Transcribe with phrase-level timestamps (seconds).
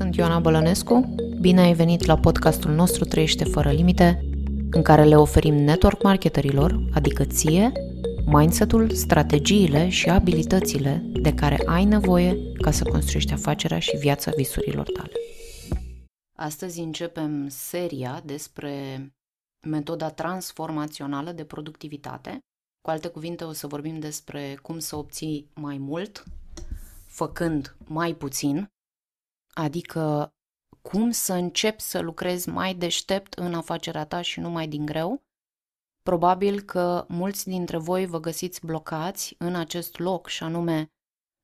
[0.00, 1.14] Sunt Ioana Bălănescu.
[1.40, 4.24] Bine ai venit la podcastul nostru Trăiește fără limite,
[4.70, 7.72] în care le oferim network marketerilor, adică ție,
[8.26, 14.90] mindset-ul, strategiile și abilitățile de care ai nevoie ca să construiești afacerea și viața visurilor
[14.90, 15.12] tale.
[16.38, 18.72] Astăzi începem seria despre
[19.66, 22.38] metoda transformațională de productivitate.
[22.80, 26.24] Cu alte cuvinte, o să vorbim despre cum să obții mai mult
[27.06, 28.70] făcând mai puțin,
[29.50, 30.34] adică
[30.82, 35.22] cum să începi să lucrezi mai deștept în afacerea ta și nu mai din greu.
[36.02, 40.92] Probabil că mulți dintre voi vă găsiți blocați în acest loc și anume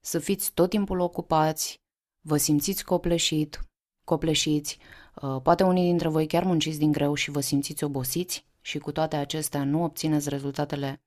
[0.01, 1.80] să fiți tot timpul ocupați,
[2.20, 3.60] vă simțiți copleșit,
[4.05, 4.79] copleșiți,
[5.23, 8.93] uh, poate unii dintre voi chiar munciți din greu și vă simțiți obosiți și cu
[8.93, 11.01] toate acestea nu obțineți rezultatele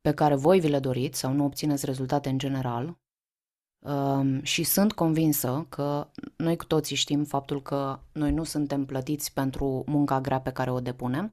[0.00, 2.98] pe care voi vi le doriți sau nu obțineți rezultate în general,
[3.84, 9.32] Um, și sunt convinsă că noi cu toții știm faptul că noi nu suntem plătiți
[9.32, 11.30] pentru munca grea pe care o depunem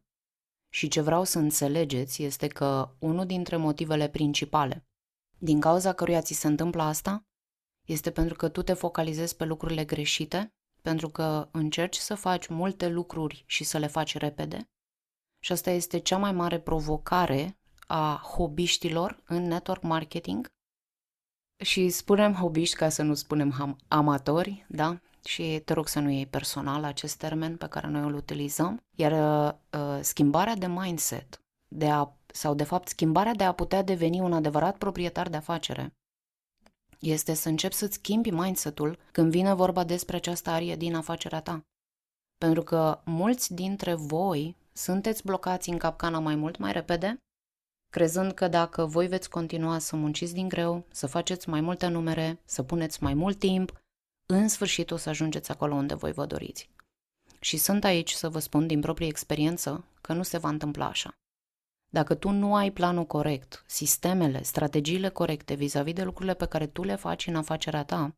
[0.74, 4.86] și ce vreau să înțelegeți este că unul dintre motivele principale
[5.44, 7.26] din cauza căruia ți se întâmplă asta
[7.88, 12.90] este pentru că tu te focalizezi pe lucrurile greșite, pentru că încerci să faci multe
[12.90, 14.70] lucruri și să le faci repede.
[15.44, 20.48] Și asta este cea mai mare provocare a hobiștilor în network marketing,
[21.62, 25.00] și spunem hobiști ca să nu spunem amatori, da?
[25.26, 28.84] Și te rog să nu iei personal acest termen pe care noi îl utilizăm.
[28.96, 29.12] Iar
[29.72, 34.34] uh, schimbarea de mindset, de a, sau de fapt schimbarea de a putea deveni un
[34.34, 35.94] adevărat proprietar de afacere,
[37.00, 41.66] este să începi să-ți schimbi mindset-ul când vine vorba despre această arie din afacerea ta.
[42.38, 47.18] Pentru că mulți dintre voi sunteți blocați în capcana mai mult, mai repede
[47.92, 52.40] crezând că dacă voi veți continua să munciți din greu, să faceți mai multe numere,
[52.46, 53.82] să puneți mai mult timp,
[54.26, 56.70] în sfârșit o să ajungeți acolo unde voi vă doriți.
[57.40, 61.14] Și sunt aici să vă spun din proprie experiență că nu se va întâmpla așa.
[61.90, 66.84] Dacă tu nu ai planul corect, sistemele, strategiile corecte vis-a-vis de lucrurile pe care tu
[66.84, 68.16] le faci în afacerea ta,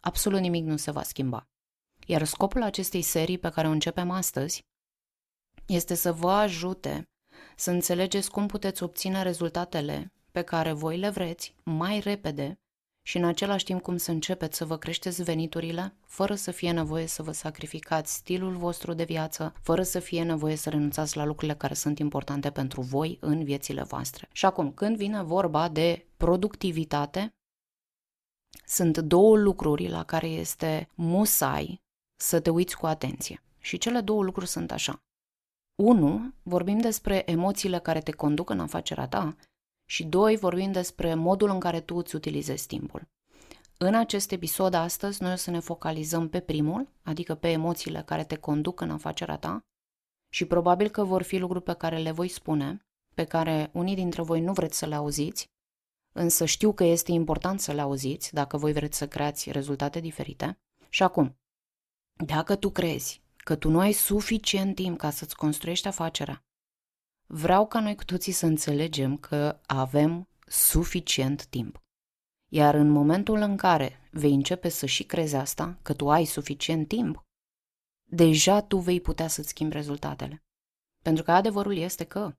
[0.00, 1.44] absolut nimic nu se va schimba.
[2.06, 4.64] Iar scopul acestei serii pe care o începem astăzi
[5.66, 7.04] este să vă ajute
[7.56, 12.60] să înțelegeți cum puteți obține rezultatele pe care voi le vreți mai repede
[13.02, 17.06] și în același timp cum să începeți să vă creșteți veniturile, fără să fie nevoie
[17.06, 21.56] să vă sacrificați stilul vostru de viață, fără să fie nevoie să renunțați la lucrurile
[21.56, 24.28] care sunt importante pentru voi în viețile voastre.
[24.32, 27.34] Și acum, când vine vorba de productivitate,
[28.66, 31.80] sunt două lucruri la care este musai
[32.16, 33.42] să te uiți cu atenție.
[33.58, 35.02] Și cele două lucruri sunt așa.
[35.80, 36.32] 1.
[36.42, 39.36] Vorbim despre emoțiile care te conduc în afacerea ta
[39.84, 40.36] și 2.
[40.36, 43.08] Vorbim despre modul în care tu îți utilizezi timpul.
[43.76, 48.24] În acest episod astăzi noi o să ne focalizăm pe primul, adică pe emoțiile care
[48.24, 49.64] te conduc în afacerea ta
[50.28, 54.22] și probabil că vor fi lucruri pe care le voi spune, pe care unii dintre
[54.22, 55.50] voi nu vreți să le auziți,
[56.12, 60.58] însă știu că este important să le auziți dacă voi vreți să creați rezultate diferite.
[60.88, 61.38] Și acum,
[62.24, 66.44] dacă tu crezi că tu nu ai suficient timp ca să-ți construiești afacerea.
[67.26, 71.82] Vreau ca noi cu toții să înțelegem că avem suficient timp.
[72.52, 76.88] Iar în momentul în care vei începe să și crezi asta, că tu ai suficient
[76.88, 77.22] timp,
[78.10, 80.42] deja tu vei putea să-ți schimbi rezultatele.
[81.02, 82.34] Pentru că adevărul este că,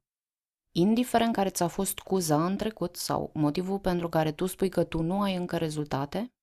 [0.76, 5.02] indiferent care ți-a fost cuza în trecut sau motivul pentru care tu spui că tu
[5.02, 6.34] nu ai încă rezultate,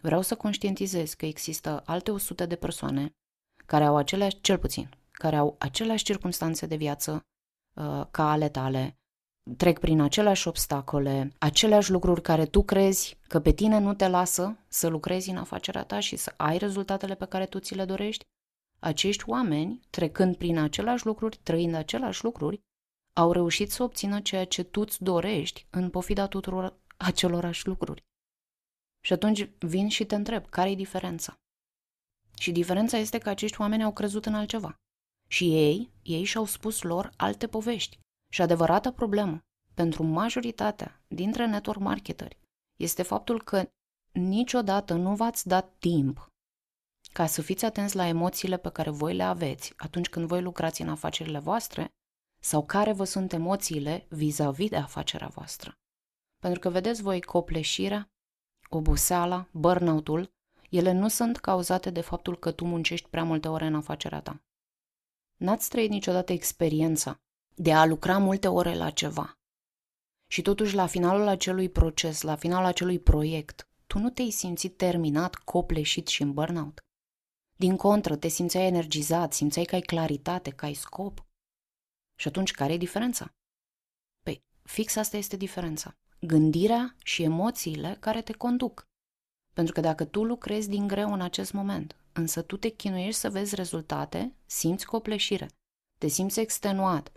[0.00, 3.16] vreau să conștientizezi că există alte 100 de persoane
[3.66, 7.12] care au aceleași, cel puțin, care au aceleași circunstanțe de viață
[7.74, 8.96] uh, ca ale tale,
[9.56, 14.58] trec prin aceleași obstacole, aceleași lucruri care tu crezi că pe tine nu te lasă
[14.68, 18.24] să lucrezi în afacerea ta și să ai rezultatele pe care tu ți le dorești,
[18.78, 22.60] acești oameni, trecând prin aceleași lucruri, trăind aceleași lucruri,
[23.12, 28.04] au reușit să obțină ceea ce tu îți dorești în pofida tuturor acelorași lucruri.
[29.04, 31.34] Și atunci vin și te întreb, care e diferența?
[32.38, 34.74] Și diferența este că acești oameni au crezut în altceva.
[35.28, 37.98] Și ei, ei și-au spus lor alte povești.
[38.32, 39.40] Și adevărata problemă
[39.74, 42.38] pentru majoritatea dintre network marketeri
[42.76, 43.68] este faptul că
[44.12, 46.28] niciodată nu v-ați dat timp
[47.12, 50.82] ca să fiți atenți la emoțiile pe care voi le aveți atunci când voi lucrați
[50.82, 51.88] în afacerile voastre
[52.40, 55.74] sau care vă sunt emoțiile vis-a-vis de afacerea voastră.
[56.42, 58.08] Pentru că vedeți voi copleșirea,
[58.68, 60.30] oboseala, burnout-ul
[60.70, 64.42] ele nu sunt cauzate de faptul că tu muncești prea multe ore în afacerea ta.
[65.36, 67.20] N-ați trăit niciodată experiența
[67.54, 69.38] de a lucra multe ore la ceva.
[70.26, 74.76] Și totuși, la finalul acelui proces, la finalul acelui proiect, tu tu nu te-ai simțit
[74.76, 76.80] terminat, copleșit și în burnout.
[77.58, 81.26] Din contră, te simțeai energizat, simțeai că ai claritate, că ai scop.
[82.18, 83.34] Și atunci, care e diferența?
[84.22, 85.96] Păi, fix asta este diferența.
[86.20, 88.88] Gândirea și emoțiile care te conduc.
[89.56, 93.30] Pentru că dacă tu lucrezi din greu în acest moment, însă tu te chinuiești să
[93.30, 95.48] vezi rezultate, simți copleșire,
[95.98, 97.10] te simți extenuat,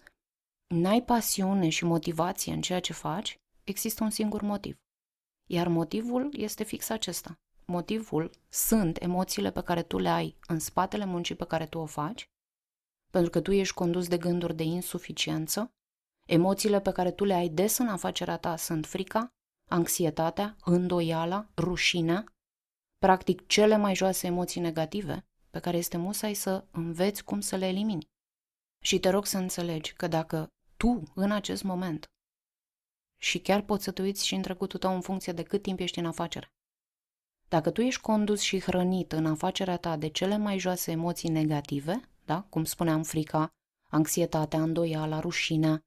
[0.67, 4.77] n-ai pasiune și motivație în ceea ce faci, există un singur motiv.
[5.49, 7.39] Iar motivul este fix acesta.
[7.65, 11.85] Motivul sunt emoțiile pe care tu le ai în spatele muncii pe care tu o
[11.85, 12.29] faci,
[13.11, 15.73] pentru că tu ești condus de gânduri de insuficiență,
[16.25, 19.33] emoțiile pe care tu le ai des în afacerea ta sunt frica,
[19.69, 22.23] anxietatea, îndoiala, rușinea,
[22.97, 27.67] practic cele mai joase emoții negative pe care este musai să înveți cum să le
[27.67, 28.07] elimini.
[28.83, 32.05] Și te rog să înțelegi că dacă tu, în acest moment,
[33.21, 35.79] și chiar poți să te uiți și în trecutul tău în funcție de cât timp
[35.79, 36.47] ești în afacere.
[37.49, 42.01] Dacă tu ești condus și hrănit în afacerea ta de cele mai joase emoții negative,
[42.25, 42.41] da?
[42.41, 43.49] cum spuneam, frica,
[43.89, 45.79] anxietatea, îndoiala, rușinea,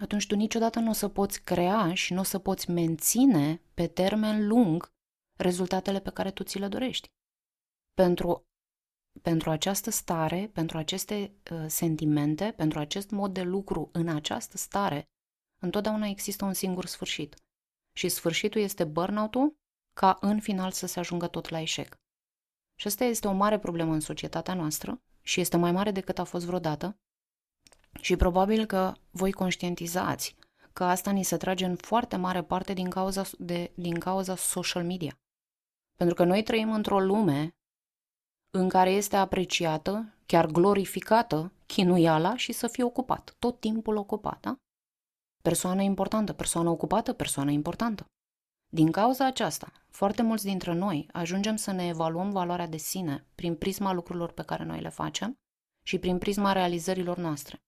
[0.00, 3.86] atunci tu niciodată nu o să poți crea și nu o să poți menține pe
[3.86, 4.92] termen lung
[5.38, 7.08] rezultatele pe care tu ți le dorești.
[7.94, 8.44] Pentru,
[9.22, 15.04] pentru această stare, pentru aceste uh, sentimente, pentru acest mod de lucru în această stare,
[15.62, 17.36] întotdeauna există un singur sfârșit.
[17.96, 19.58] Și sfârșitul este burnout-ul
[19.96, 21.98] ca în final să se ajungă tot la eșec.
[22.74, 26.24] Și asta este o mare problemă în societatea noastră și este mai mare decât a
[26.24, 26.98] fost vreodată
[28.00, 30.36] și probabil că voi conștientizați
[30.72, 34.84] că asta ni se trage în foarte mare parte din cauza, de, din cauza social
[34.84, 35.18] media.
[35.96, 37.54] Pentru că noi trăim într-o lume
[38.50, 44.56] în care este apreciată, chiar glorificată, chinuiala și să fie ocupat, tot timpul ocupat, da?
[45.42, 48.04] Persoană importantă, persoană ocupată, persoană importantă.
[48.72, 53.56] Din cauza aceasta, foarte mulți dintre noi ajungem să ne evaluăm valoarea de sine prin
[53.56, 55.34] prisma lucrurilor pe care noi le facem
[55.82, 57.58] și prin prisma realizărilor noastre.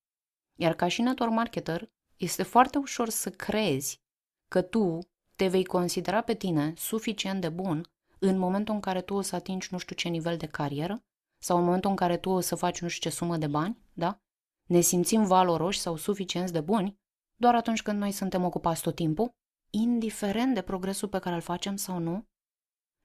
[0.55, 4.01] Iar ca și network marketer, este foarte ușor să crezi
[4.49, 4.99] că tu
[5.37, 9.37] te vei considera pe tine suficient de bun în momentul în care tu o să
[9.37, 11.05] atingi nu știu ce nivel de carieră
[11.43, 13.83] sau în momentul în care tu o să faci nu știu ce sumă de bani,
[13.93, 14.21] da?
[14.69, 17.01] Ne simțim valoroși sau suficienți de buni
[17.37, 19.35] doar atunci când noi suntem ocupați tot timpul,
[19.71, 22.27] indiferent de progresul pe care îl facem sau nu.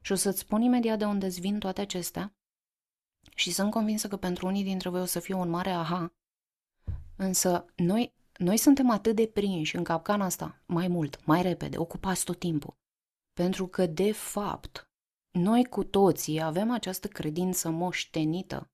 [0.01, 2.35] Și o să-ți spun imediat de unde îți vin toate acestea
[3.35, 6.15] și sunt convinsă că pentru unii dintre voi o să fie un mare aha.
[7.17, 12.23] Însă noi, noi suntem atât de prinși în capcana asta, mai mult, mai repede, ocupați
[12.23, 12.77] tot timpul.
[13.33, 14.91] Pentru că, de fapt,
[15.31, 18.71] noi cu toții avem această credință moștenită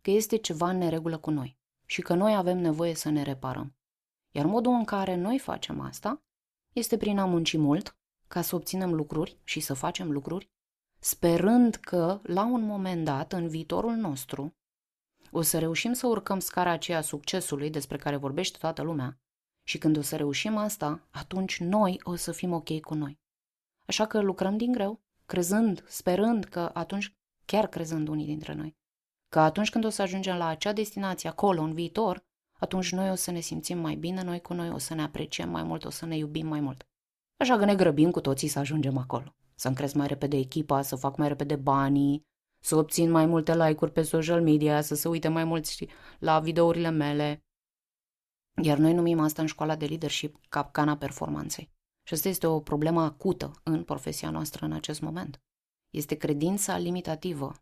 [0.00, 3.76] că este ceva în neregulă cu noi și că noi avem nevoie să ne reparăm.
[4.30, 6.22] Iar modul în care noi facem asta
[6.72, 7.96] este prin a munci mult
[8.28, 10.50] ca să obținem lucruri și să facem lucruri,
[10.98, 14.56] sperând că, la un moment dat, în viitorul nostru,
[15.36, 19.18] o să reușim să urcăm scara aceea succesului despre care vorbește toată lumea.
[19.62, 23.20] Și când o să reușim asta, atunci noi o să fim ok cu noi.
[23.86, 28.76] Așa că lucrăm din greu, crezând, sperând că atunci, chiar crezând unii dintre noi,
[29.28, 33.14] că atunci când o să ajungem la acea destinație acolo, în viitor, atunci noi o
[33.14, 35.90] să ne simțim mai bine noi cu noi, o să ne apreciem mai mult, o
[35.90, 36.86] să ne iubim mai mult.
[37.36, 39.34] Așa că ne grăbim cu toții să ajungem acolo.
[39.54, 42.26] Să-mi cresc mai repede echipa, să fac mai repede banii,
[42.64, 45.86] să obțin mai multe like-uri pe social media, să se uite mai mulți
[46.18, 47.44] la videourile mele.
[48.62, 51.70] Iar noi numim asta în școala de leadership capcana performanței.
[52.06, 55.42] Și asta este o problemă acută în profesia noastră în acest moment.
[55.90, 57.54] Este credința limitativă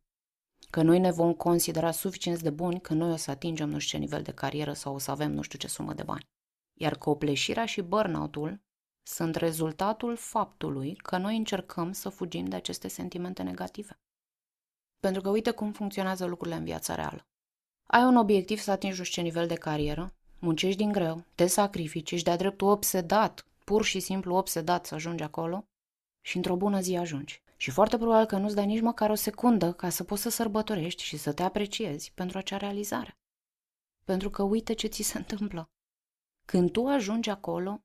[0.71, 3.99] că noi ne vom considera suficienți de buni că noi o să atingem nu știu
[3.99, 6.29] ce nivel de carieră sau o să avem nu știu ce sumă de bani.
[6.81, 8.61] Iar copleșirea și burnout-ul
[9.03, 13.97] sunt rezultatul faptului că noi încercăm să fugim de aceste sentimente negative.
[15.07, 17.27] Pentru că uite cum funcționează lucrurile în viața reală.
[17.87, 21.47] Ai un obiectiv să atingi nu știu ce nivel de carieră, muncești din greu, te
[21.47, 25.67] sacrifici, ești de-a dreptul obsedat, pur și simplu obsedat să ajungi acolo
[26.21, 27.43] și într-o bună zi ajungi.
[27.57, 31.03] Și foarte probabil că nu-ți dai nici măcar o secundă ca să poți să sărbătorești
[31.03, 33.19] și să te apreciezi pentru acea realizare.
[34.05, 35.71] Pentru că uite ce ți se întâmplă.
[36.45, 37.83] Când tu ajungi acolo,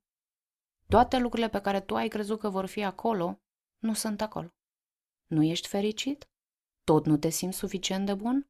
[0.87, 3.39] toate lucrurile pe care tu ai crezut că vor fi acolo,
[3.77, 4.53] nu sunt acolo.
[5.27, 6.27] Nu ești fericit?
[6.87, 8.47] Tot nu te simți suficient de bun?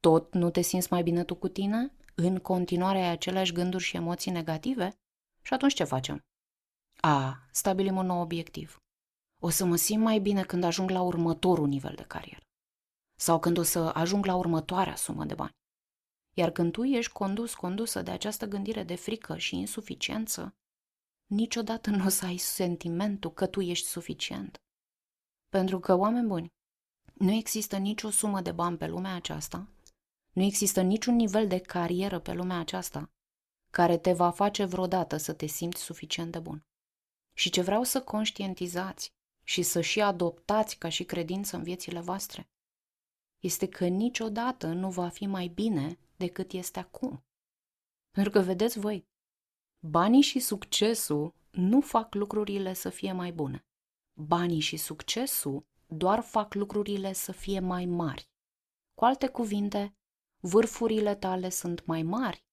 [0.00, 1.92] Tot nu te simți mai bine tu cu tine?
[2.14, 4.92] În continuare ai aceleași gânduri și emoții negative?
[5.42, 6.20] Și atunci ce facem?
[7.00, 8.78] A, stabilim un nou obiectiv
[9.46, 12.40] o să mă simt mai bine când ajung la următorul nivel de carieră.
[13.18, 15.56] Sau când o să ajung la următoarea sumă de bani.
[16.36, 20.54] Iar când tu ești condus, condusă de această gândire de frică și insuficiență,
[21.26, 24.56] niciodată nu o să ai sentimentul că tu ești suficient.
[25.48, 26.48] Pentru că, oameni buni,
[27.14, 29.68] nu există nicio sumă de bani pe lumea aceasta,
[30.32, 33.10] nu există niciun nivel de carieră pe lumea aceasta
[33.70, 36.66] care te va face vreodată să te simți suficient de bun.
[37.36, 42.48] Și ce vreau să conștientizați și să și adoptați ca și credință în viețile voastre
[43.38, 47.24] este că niciodată nu va fi mai bine decât este acum.
[48.10, 49.06] Pentru că, vedeți voi,
[49.78, 53.66] banii și succesul nu fac lucrurile să fie mai bune.
[54.12, 58.30] Banii și succesul doar fac lucrurile să fie mai mari.
[58.94, 59.96] Cu alte cuvinte,
[60.40, 62.46] vârfurile tale sunt mai mari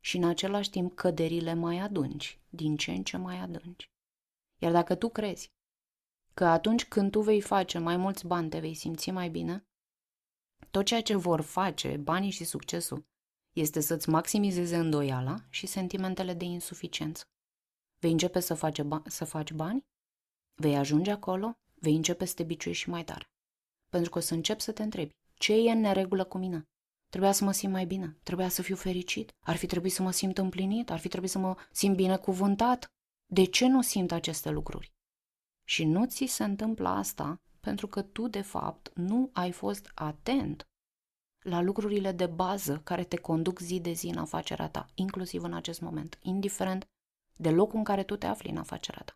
[0.00, 3.92] și în același timp căderile mai adânci, din ce în ce mai adânci.
[4.58, 5.52] Iar dacă tu crezi
[6.34, 9.68] că atunci când tu vei face mai mulți bani te vei simți mai bine,
[10.70, 13.06] tot ceea ce vor face banii și succesul
[13.52, 17.24] este să-ți maximizeze îndoiala și sentimentele de insuficiență.
[17.98, 19.86] Vei începe să, faci ba- să faci bani?
[20.54, 21.58] Vei ajunge acolo?
[21.80, 23.24] Vei începe să te biciuiești și mai tare.
[23.90, 26.62] Pentru că o să începi să te întrebi, ce e în neregulă cu mine?
[27.08, 30.10] Trebuia să mă simt mai bine, trebuia să fiu fericit, ar fi trebuit să mă
[30.10, 32.86] simt împlinit, ar fi trebuit să mă simt binecuvântat.
[33.26, 34.92] De ce nu simt aceste lucruri?
[35.64, 40.68] Și nu ți se întâmplă asta pentru că tu, de fapt, nu ai fost atent
[41.38, 45.52] la lucrurile de bază care te conduc zi de zi în afacerea ta, inclusiv în
[45.52, 46.88] acest moment, indiferent
[47.36, 49.12] de locul în care tu te afli în afacerea ta.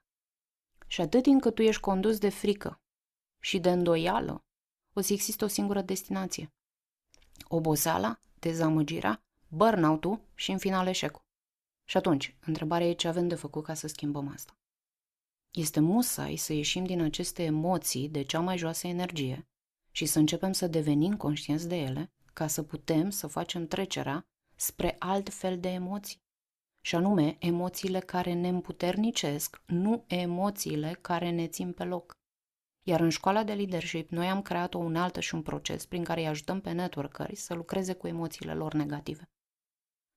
[0.93, 2.81] Și atât timp cât tu ești condus de frică
[3.43, 4.45] și de îndoială,
[4.93, 6.53] o să există o singură destinație.
[7.49, 11.23] Oboseala, dezamăgirea, burnout-ul și în final eșecul.
[11.85, 14.59] Și atunci, întrebarea e ce avem de făcut ca să schimbăm asta.
[15.51, 19.49] Este musai să ieșim din aceste emoții de cea mai joasă energie
[19.91, 24.97] și să începem să devenim conștienți de ele ca să putem să facem trecerea spre
[24.99, 26.22] alt fel de emoții.
[26.85, 32.13] Și anume, emoțiile care ne împuternicesc, nu emoțiile care ne țin pe loc.
[32.87, 36.21] Iar în școala de leadership, noi am creat o unealtă și un proces prin care
[36.21, 39.23] îi ajutăm pe networkeri să lucreze cu emoțiile lor negative.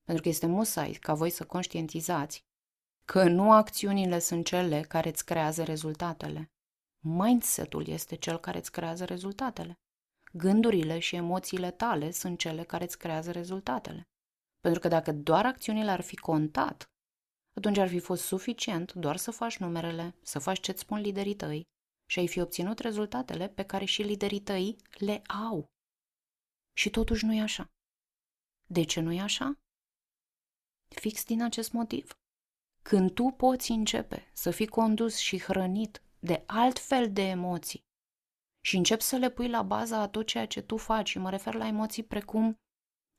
[0.03, 2.43] Pentru că este musai ca voi să conștientizați
[3.05, 6.49] că nu acțiunile sunt cele care îți creează rezultatele.
[7.03, 9.79] Mindset-ul este cel care îți creează rezultatele.
[10.33, 14.07] Gândurile și emoțiile tale sunt cele care îți creează rezultatele.
[14.65, 16.89] Pentru că dacă doar acțiunile ar fi contat,
[17.55, 21.63] atunci ar fi fost suficient doar să faci numerele, să faci ce-ți spun liderii tăi
[22.09, 25.65] și ai fi obținut rezultatele pe care și liderii tăi le au.
[26.77, 27.69] Și totuși nu e așa.
[28.67, 29.57] De ce nu e așa?
[30.95, 32.11] Fix din acest motiv.
[32.81, 37.83] Când tu poți începe să fii condus și hrănit de alt fel de emoții
[38.65, 41.29] și începi să le pui la baza a tot ceea ce tu faci, și mă
[41.29, 42.55] refer la emoții precum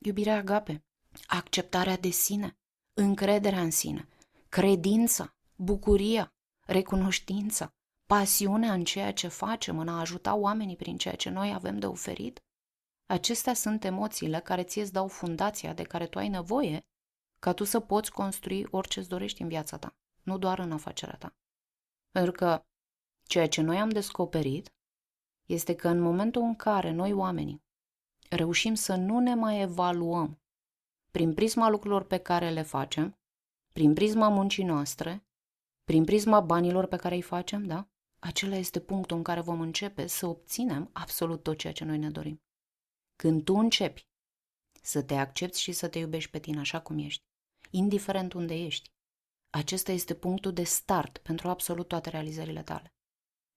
[0.04, 0.80] iubirea agape,
[1.26, 2.58] acceptarea de sine,
[2.94, 4.08] încrederea în sine,
[4.48, 6.34] credința, bucuria,
[6.66, 7.74] recunoștința,
[8.06, 11.86] pasiunea în ceea ce facem, în a ajuta oamenii prin ceea ce noi avem de
[11.86, 12.40] oferit,
[13.06, 16.86] acestea sunt emoțiile care ție îți dau fundația de care tu ai nevoie
[17.38, 21.16] ca tu să poți construi orice îți dorești în viața ta, nu doar în afacerea
[21.16, 21.36] ta.
[22.10, 22.64] Pentru că
[23.22, 24.74] ceea ce noi am descoperit
[25.44, 27.64] este că în momentul în care noi oamenii
[28.30, 30.40] reușim să nu ne mai evaluăm
[31.16, 33.18] prin prisma lucrurilor pe care le facem,
[33.72, 35.26] prin prisma muncii noastre,
[35.84, 37.88] prin prisma banilor pe care îi facem, da?
[38.18, 42.10] Acela este punctul în care vom începe să obținem absolut tot ceea ce noi ne
[42.10, 42.42] dorim.
[43.16, 44.08] Când tu începi
[44.82, 47.22] să te accepti și să te iubești pe tine așa cum ești,
[47.70, 48.90] indiferent unde ești,
[49.50, 52.94] acesta este punctul de start pentru absolut toate realizările tale.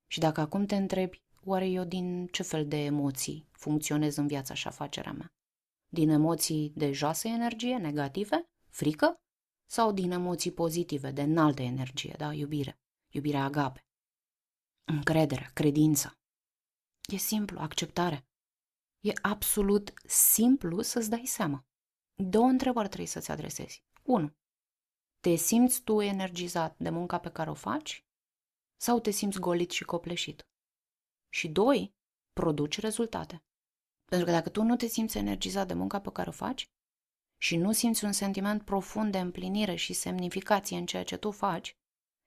[0.08, 4.54] Și dacă acum te întrebi, oare eu din ce fel de emoții funcționez în viața
[4.54, 5.34] și afacerea mea?
[5.90, 9.22] Din emoții de joasă energie, negative, frică?
[9.66, 12.80] Sau din emoții pozitive, de înaltă energie, da, iubire,
[13.10, 13.88] iubirea agape?
[14.84, 16.20] Încredere, credința.
[17.12, 18.28] E simplu, acceptare.
[19.00, 21.66] E absolut simplu să-ți dai seama.
[22.16, 23.84] Două întrebări trebuie să-ți adresezi.
[24.04, 24.36] 1.
[25.20, 28.06] Te simți tu energizat de munca pe care o faci?
[28.78, 30.48] Sau te simți golit și copleșit?
[31.30, 31.96] Și doi,
[32.34, 33.44] produci rezultate.
[34.10, 36.70] Pentru că dacă tu nu te simți energizat de munca pe care o faci
[37.38, 41.78] și nu simți un sentiment profund de împlinire și semnificație în ceea ce tu faci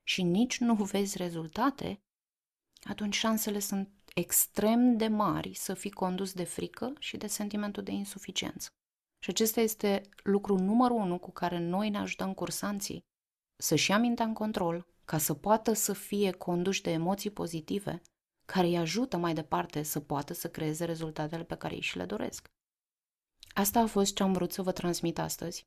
[0.03, 2.03] și nici nu vezi rezultate,
[2.83, 7.91] atunci șansele sunt extrem de mari să fii condus de frică și de sentimentul de
[7.91, 8.69] insuficiență.
[9.19, 13.05] Și acesta este lucru numărul unu cu care noi ne ajutăm cursanții
[13.57, 18.03] să-și ia mintea în control, ca să poată să fie conduși de emoții pozitive
[18.45, 22.05] care îi ajută mai departe să poată să creeze rezultatele pe care ei și le
[22.05, 22.47] doresc.
[23.55, 25.67] Asta a fost ce am vrut să vă transmit astăzi.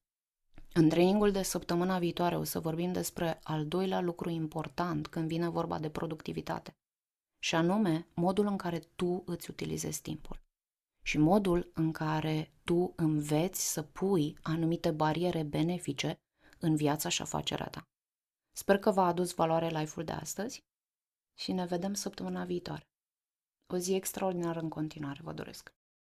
[0.74, 5.50] În trainingul de săptămâna viitoare o să vorbim despre al doilea lucru important când vine
[5.50, 6.76] vorba de productivitate,
[7.40, 10.44] și anume modul în care tu îți utilizezi timpul
[11.06, 16.20] și modul în care tu înveți să pui anumite bariere benefice
[16.60, 17.88] în viața și afacerea ta.
[18.58, 20.64] Sper că v-a adus valoare life-ul de astăzi
[21.36, 22.90] și ne vedem săptămâna viitoare.
[23.68, 25.74] O zi extraordinară în continuare, vă doresc!